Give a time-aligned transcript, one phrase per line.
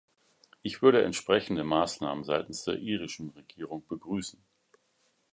[0.63, 4.43] Ich würde entsprechende Maßnahmen seitens der irischen Regierung begrüßen.